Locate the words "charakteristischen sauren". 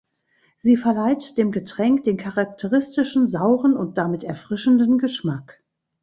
2.17-3.77